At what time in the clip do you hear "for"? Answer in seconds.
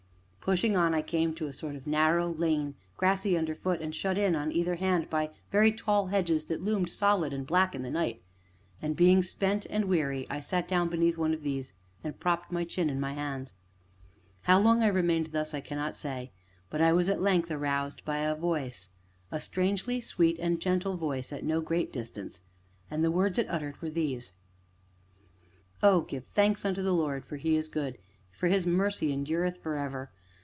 27.25-27.37, 28.31-28.47